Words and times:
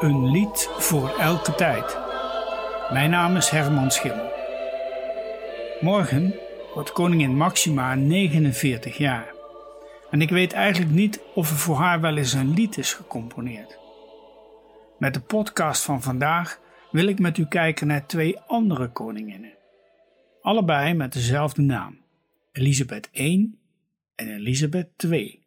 Een 0.00 0.30
lied 0.30 0.68
voor 0.78 1.18
elke 1.18 1.54
tijd. 1.54 1.98
Mijn 2.92 3.10
naam 3.10 3.36
is 3.36 3.48
Herman 3.48 3.90
Schimmel. 3.90 4.32
Morgen 5.80 6.34
wordt 6.74 6.92
koningin 6.92 7.36
Maxima 7.36 7.94
49 7.94 8.96
jaar. 8.96 9.34
En 10.10 10.20
ik 10.20 10.30
weet 10.30 10.52
eigenlijk 10.52 10.92
niet 10.92 11.20
of 11.34 11.50
er 11.50 11.56
voor 11.56 11.76
haar 11.76 12.00
wel 12.00 12.16
eens 12.16 12.32
een 12.32 12.54
lied 12.54 12.78
is 12.78 12.92
gecomponeerd. 12.92 13.78
Met 14.98 15.14
de 15.14 15.20
podcast 15.20 15.82
van 15.82 16.02
vandaag 16.02 16.60
wil 16.90 17.06
ik 17.06 17.18
met 17.18 17.38
u 17.38 17.46
kijken 17.46 17.86
naar 17.86 18.06
twee 18.06 18.38
andere 18.38 18.88
koninginnen. 18.88 19.54
Allebei 20.40 20.94
met 20.94 21.12
dezelfde 21.12 21.62
naam: 21.62 22.00
Elisabeth 22.52 23.08
I 23.12 23.58
en 24.14 24.28
Elisabeth 24.28 25.04
II. 25.04 25.39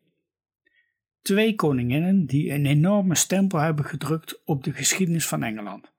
Twee 1.23 1.55
koninginnen 1.55 2.25
die 2.25 2.51
een 2.51 2.65
enorme 2.65 3.15
stempel 3.15 3.59
hebben 3.59 3.85
gedrukt 3.85 4.41
op 4.45 4.63
de 4.63 4.73
geschiedenis 4.73 5.27
van 5.27 5.43
Engeland. 5.43 5.91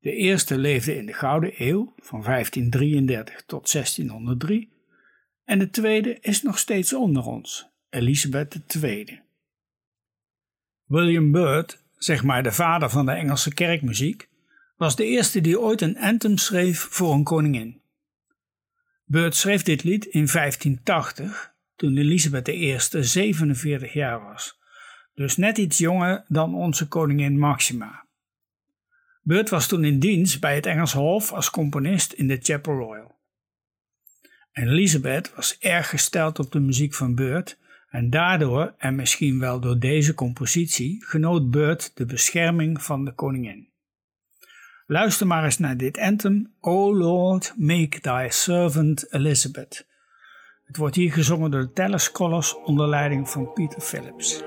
De 0.00 0.12
eerste 0.12 0.58
leefde 0.58 0.96
in 0.96 1.06
de 1.06 1.12
Gouden 1.12 1.52
Eeuw 1.56 1.94
van 1.96 2.22
1533 2.22 3.42
tot 3.46 3.72
1603 3.72 4.72
en 5.44 5.58
de 5.58 5.70
tweede 5.70 6.18
is 6.20 6.42
nog 6.42 6.58
steeds 6.58 6.92
onder 6.92 7.24
ons, 7.24 7.68
Elisabeth 7.90 8.82
II. 8.82 9.20
William 10.84 11.32
Byrd, 11.32 11.84
zeg 11.96 12.22
maar 12.22 12.42
de 12.42 12.52
vader 12.52 12.90
van 12.90 13.06
de 13.06 13.12
Engelse 13.12 13.54
kerkmuziek, 13.54 14.28
was 14.76 14.96
de 14.96 15.04
eerste 15.04 15.40
die 15.40 15.60
ooit 15.60 15.80
een 15.80 15.98
anthem 15.98 16.36
schreef 16.36 16.80
voor 16.80 17.12
een 17.14 17.24
koningin. 17.24 17.80
Byrd 19.04 19.34
schreef 19.34 19.62
dit 19.62 19.84
lied 19.84 20.04
in 20.04 20.26
1580 20.26 21.56
toen 21.78 21.96
Elisabeth 21.96 22.48
I 22.48 22.76
47 22.78 23.92
jaar 23.92 24.22
was, 24.22 24.58
dus 25.14 25.36
net 25.36 25.58
iets 25.58 25.78
jonger 25.78 26.24
dan 26.28 26.54
onze 26.54 26.88
koningin 26.88 27.38
Maxima. 27.38 28.06
Byrd 29.22 29.48
was 29.48 29.66
toen 29.66 29.84
in 29.84 29.98
dienst 29.98 30.40
bij 30.40 30.54
het 30.54 30.66
Engelse 30.66 30.98
Hof 30.98 31.32
als 31.32 31.50
componist 31.50 32.12
in 32.12 32.26
de 32.26 32.38
Chapel 32.42 32.74
Royal. 32.74 33.16
En 34.52 34.68
Elizabeth 34.68 35.34
was 35.34 35.58
erg 35.58 35.88
gesteld 35.88 36.38
op 36.38 36.52
de 36.52 36.60
muziek 36.60 36.94
van 36.94 37.14
Byrd 37.14 37.58
en 37.88 38.10
daardoor, 38.10 38.74
en 38.78 38.94
misschien 38.94 39.38
wel 39.38 39.60
door 39.60 39.78
deze 39.78 40.14
compositie, 40.14 41.04
genoot 41.04 41.50
Byrd 41.50 41.90
de 41.94 42.06
bescherming 42.06 42.82
van 42.82 43.04
de 43.04 43.12
koningin. 43.12 43.68
Luister 44.86 45.26
maar 45.26 45.44
eens 45.44 45.58
naar 45.58 45.76
dit 45.76 45.98
anthem, 45.98 46.54
O 46.60 46.96
Lord, 46.96 47.54
make 47.56 48.00
thy 48.00 48.26
servant 48.30 49.12
Elizabeth. 49.12 49.86
Het 50.68 50.76
wordt 50.76 50.94
hier 50.94 51.12
gezongen 51.12 51.50
door 51.50 51.60
de 51.60 51.72
Teller 51.72 52.00
Scholars 52.00 52.54
onder 52.64 52.88
leiding 52.88 53.28
van 53.28 53.52
Peter 53.52 53.80
Phillips. 53.80 54.42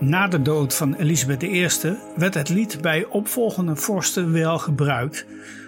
Na 0.00 0.28
de 0.28 0.42
dood 0.42 0.74
van 0.74 0.94
Elisabeth 0.94 1.42
I 1.42 1.68
werd 2.16 2.34
het 2.34 2.48
lied 2.48 2.80
bij 2.80 3.04
opvolgende 3.04 3.76
vorsten 3.76 4.32
wel 4.32 4.58
gebruikt, 4.58 5.26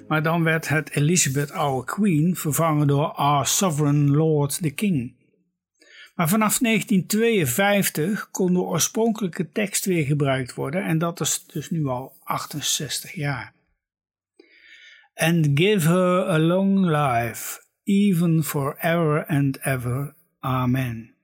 maar 0.08 0.22
dan 0.22 0.42
werd 0.42 0.68
het 0.68 0.90
Elizabeth 0.96 1.50
Our 1.50 1.84
Queen 1.84 2.36
vervangen 2.36 2.86
door 2.86 3.06
Our 3.06 3.46
Sovereign 3.46 4.10
Lord 4.10 4.62
the 4.62 4.70
King. 4.70 5.16
Maar 6.14 6.28
vanaf 6.28 6.58
1952 6.58 8.30
kon 8.30 8.52
de 8.52 8.60
oorspronkelijke 8.60 9.48
tekst 9.48 9.84
weer 9.84 10.04
gebruikt 10.04 10.54
worden 10.54 10.84
en 10.84 10.98
dat 10.98 11.20
is 11.20 11.44
dus 11.46 11.70
nu 11.70 11.86
al 11.86 12.12
68 12.22 13.12
jaar. 13.12 13.52
And 15.14 15.48
give 15.54 15.88
her 15.88 16.28
a 16.28 16.38
long 16.38 16.84
life, 16.84 17.62
even 17.84 18.44
forever 18.44 19.26
and 19.26 19.58
ever. 19.58 20.14
Amen. 20.40 21.17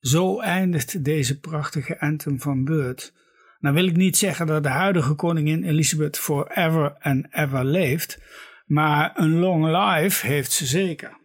Zo 0.00 0.40
eindigt 0.40 1.04
deze 1.04 1.40
prachtige 1.40 2.00
anthem 2.00 2.40
van 2.40 2.64
Byrd. 2.64 3.12
Nou 3.58 3.74
wil 3.74 3.86
ik 3.86 3.96
niet 3.96 4.16
zeggen 4.16 4.46
dat 4.46 4.62
de 4.62 4.68
huidige 4.68 5.14
koningin 5.14 5.64
Elizabeth 5.64 6.18
forever 6.18 6.96
and 6.98 7.26
ever 7.30 7.64
leeft, 7.64 8.20
maar 8.66 9.12
een 9.14 9.38
long 9.38 9.64
life 9.64 10.26
heeft 10.26 10.52
ze 10.52 10.66
zeker. 10.66 11.18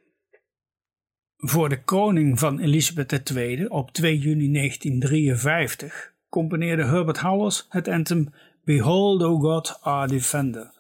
Voor 1.38 1.69
de 1.69 1.83
koning 1.83 2.39
van 2.39 2.60
Elizabeth 2.60 3.30
II 3.30 3.66
op 3.66 3.92
2 3.92 4.18
juni 4.18 4.51
1953 4.51 6.13
componeerde 6.30 6.83
Herbert 6.83 7.18
Howells 7.18 7.66
het 7.69 7.88
anthem 7.88 8.33
Behold, 8.63 9.24
O 9.24 9.39
God, 9.39 9.80
our 9.81 10.07
defender. 10.07 10.74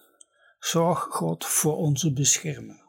Zorg 0.59 0.99
God 0.99 1.45
voor 1.45 1.77
onze 1.77 2.13
beschermer. 2.13 2.84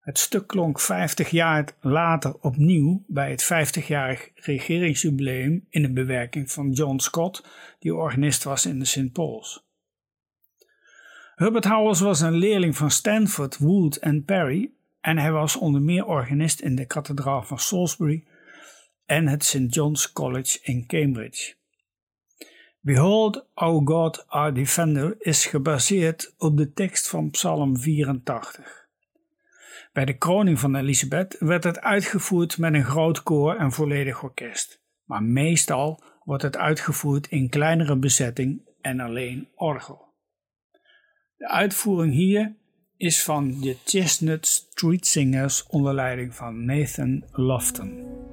Het 0.00 0.18
stuk 0.18 0.46
klonk 0.46 0.80
50 0.80 1.30
jaar 1.30 1.68
later 1.80 2.34
opnieuw 2.40 3.04
bij 3.06 3.30
het 3.30 3.44
50-jarig 3.44 4.30
regeringsjubileum 4.34 5.66
in 5.70 5.84
een 5.84 5.94
bewerking 5.94 6.50
van 6.50 6.70
John 6.70 6.98
Scott, 6.98 7.44
die 7.78 7.94
organist 7.94 8.44
was 8.44 8.66
in 8.66 8.78
de 8.78 8.84
St. 8.84 9.12
Paul's. 9.12 9.64
Herbert 11.34 11.64
Howells 11.64 12.00
was 12.00 12.20
een 12.20 12.34
leerling 12.34 12.76
van 12.76 12.90
Stanford, 12.90 13.58
Wood 13.58 13.96
en 13.96 14.24
Perry 14.24 14.70
en 15.00 15.18
hij 15.18 15.32
was 15.32 15.56
onder 15.56 15.80
meer 15.80 16.06
organist 16.06 16.60
in 16.60 16.74
de 16.74 16.86
kathedraal 16.86 17.42
van 17.42 17.58
Salisbury 17.58 18.24
en 19.06 19.26
het 19.26 19.44
St. 19.44 19.74
John's 19.74 20.12
College 20.12 20.58
in 20.62 20.86
Cambridge. 20.86 21.54
Behold, 22.80 23.46
our 23.54 23.80
God, 23.84 24.24
our 24.28 24.54
Defender 24.54 25.14
is 25.18 25.46
gebaseerd 25.46 26.34
op 26.38 26.56
de 26.56 26.72
tekst 26.72 27.08
van 27.08 27.30
Psalm 27.30 27.78
84. 27.78 28.79
Bij 29.92 30.04
de 30.04 30.16
kroning 30.16 30.58
van 30.58 30.76
Elisabeth 30.76 31.36
werd 31.38 31.64
het 31.64 31.80
uitgevoerd 31.80 32.58
met 32.58 32.74
een 32.74 32.84
groot 32.84 33.22
koor 33.22 33.56
en 33.56 33.72
volledig 33.72 34.22
orkest, 34.22 34.82
maar 35.04 35.22
meestal 35.22 36.02
wordt 36.24 36.42
het 36.42 36.56
uitgevoerd 36.56 37.26
in 37.26 37.48
kleinere 37.48 37.96
bezetting 37.96 38.68
en 38.80 39.00
alleen 39.00 39.48
orgel. 39.54 40.08
De 41.36 41.48
uitvoering 41.48 42.12
hier 42.12 42.54
is 42.96 43.22
van 43.22 43.60
de 43.60 43.76
Chestnut 43.84 44.46
Street 44.46 45.06
Singers 45.06 45.66
onder 45.66 45.94
leiding 45.94 46.34
van 46.34 46.64
Nathan 46.64 47.24
Lofton. 47.32 48.29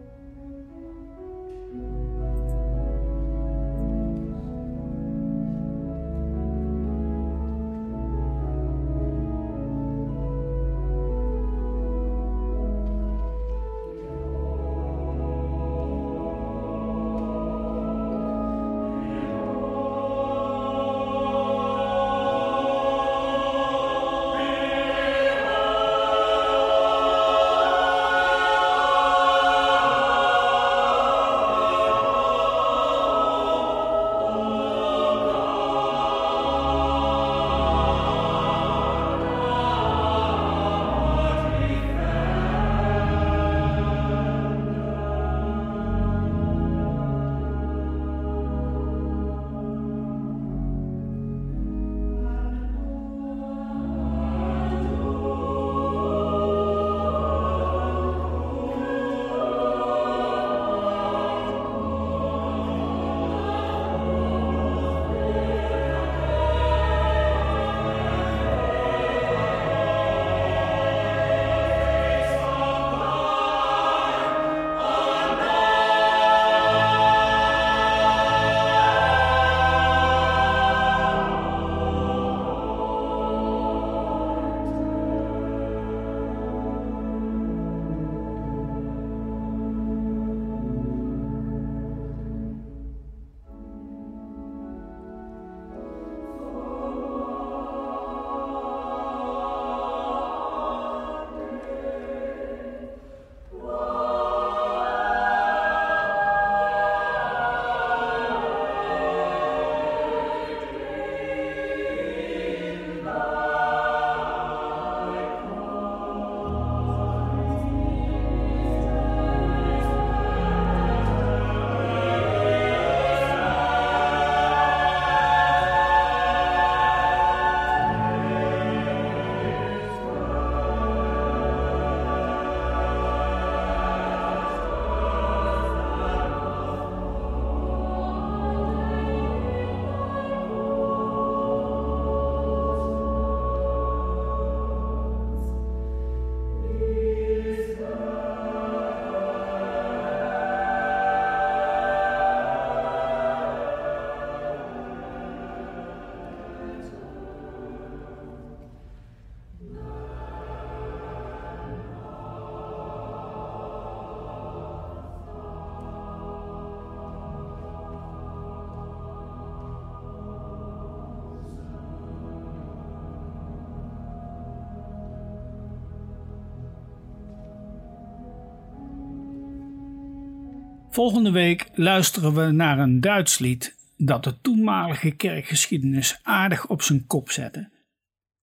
Volgende 180.97 181.31
week 181.31 181.69
luisteren 181.73 182.33
we 182.33 182.51
naar 182.51 182.79
een 182.79 183.01
Duits 183.01 183.39
lied 183.39 183.75
dat 183.97 184.23
de 184.23 184.41
toenmalige 184.41 185.11
kerkgeschiedenis 185.11 186.19
aardig 186.23 186.67
op 186.67 186.81
zijn 186.81 187.07
kop 187.07 187.31
zette. 187.31 187.69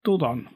Tot 0.01 0.21
dan. 0.21 0.49